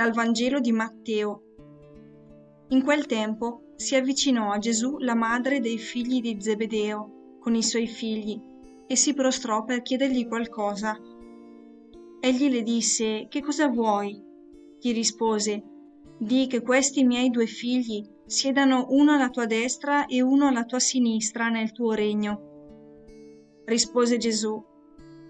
[0.00, 1.42] Dal Vangelo di Matteo.
[2.68, 7.62] In quel tempo si avvicinò a Gesù la madre dei figli di Zebedeo con i
[7.62, 8.40] suoi figli
[8.86, 10.98] e si prostrò per chiedergli qualcosa.
[12.18, 14.18] Egli le disse, Che cosa vuoi?
[14.80, 15.62] Gli rispose,
[16.16, 20.78] Di che questi miei due figli siedano uno alla tua destra e uno alla tua
[20.78, 23.02] sinistra nel tuo regno.
[23.66, 24.64] Rispose Gesù,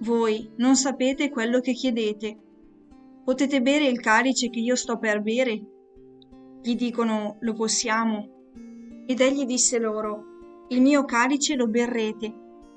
[0.03, 2.50] Voi non sapete quello che chiedete.
[3.25, 5.61] Potete bere il calice che io sto per bere?
[6.63, 8.29] Gli dicono, lo possiamo.
[9.07, 10.25] Ed egli disse loro,
[10.69, 12.33] il mio calice lo berrete,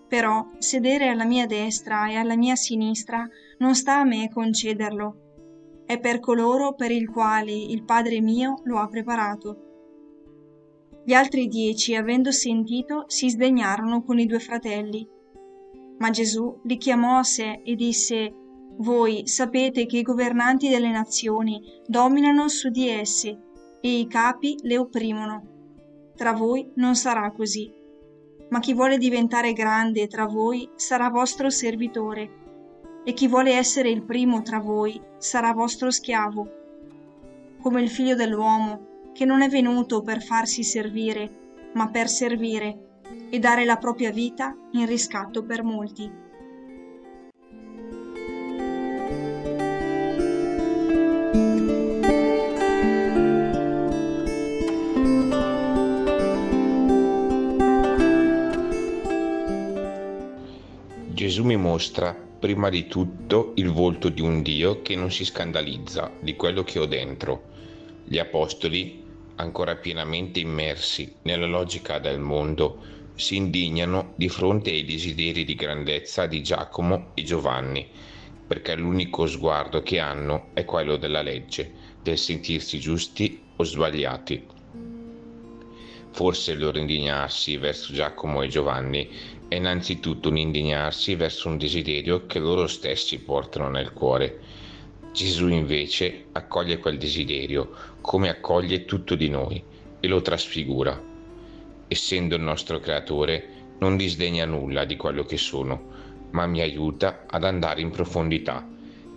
[0.08, 3.28] però sedere alla mia destra e alla mia sinistra
[3.60, 5.84] non sta a me concederlo.
[5.86, 9.58] È per coloro per il quali il Padre mio lo ha preparato.
[11.06, 15.08] Gli altri dieci, avendo sentito, si sdegnarono con i due fratelli.
[15.98, 18.34] Ma Gesù li chiamò a sé e disse,
[18.78, 23.38] voi sapete che i governanti delle nazioni dominano su di esse
[23.80, 25.44] e i capi le opprimono.
[26.16, 27.72] Tra voi non sarà così.
[28.50, 32.42] Ma chi vuole diventare grande tra voi sarà vostro servitore,
[33.04, 36.48] e chi vuole essere il primo tra voi sarà vostro schiavo.
[37.62, 43.40] Come il figlio dell'uomo, che non è venuto per farsi servire, ma per servire e
[43.40, 46.23] dare la propria vita in riscatto per molti.
[61.34, 66.12] Gesù mi mostra prima di tutto il volto di un Dio che non si scandalizza
[66.20, 67.46] di quello che ho dentro.
[68.04, 69.04] Gli apostoli,
[69.38, 72.78] ancora pienamente immersi nella logica del mondo,
[73.16, 77.88] si indignano di fronte ai desideri di grandezza di Giacomo e Giovanni,
[78.46, 81.72] perché l'unico sguardo che hanno è quello della legge,
[82.04, 84.46] del sentirsi giusti o sbagliati.
[86.14, 89.10] Forse il loro indignarsi verso Giacomo e Giovanni
[89.48, 94.40] è innanzitutto un indignarsi verso un desiderio che loro stessi portano nel cuore.
[95.12, 99.64] Gesù invece accoglie quel desiderio come accoglie tutto di noi
[100.00, 101.02] e lo trasfigura.
[101.88, 103.48] Essendo il nostro creatore,
[103.80, 105.90] non disdegna nulla di quello che sono,
[106.30, 108.64] ma mi aiuta ad andare in profondità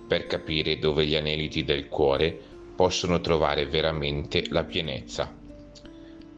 [0.08, 2.34] per capire dove gli aneliti del cuore
[2.74, 5.44] possono trovare veramente la pienezza.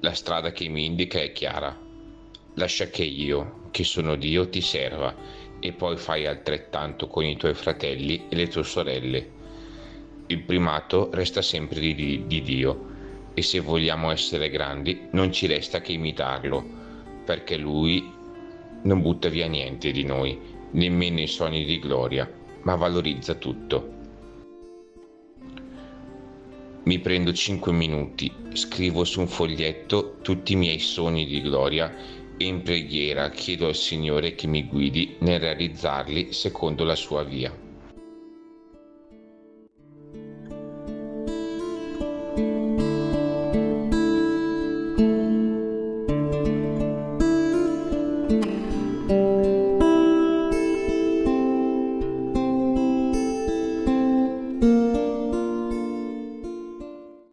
[0.00, 1.86] La strada che mi indica è chiara
[2.54, 5.14] lascia che io, che sono Dio, ti serva
[5.60, 9.31] e poi fai altrettanto con i tuoi fratelli e le tue sorelle.
[10.26, 12.87] Il primato resta sempre di, di Dio
[13.34, 16.64] e se vogliamo essere grandi non ci resta che imitarlo,
[17.25, 18.12] perché Lui
[18.82, 20.38] non butta via niente di noi,
[20.72, 22.31] nemmeno i sogni di gloria,
[22.62, 23.97] ma valorizza tutto.
[26.88, 31.94] Mi prendo 5 minuti, scrivo su un foglietto tutti i miei sogni di gloria
[32.38, 37.68] e in preghiera chiedo al Signore che mi guidi nel realizzarli secondo la sua via.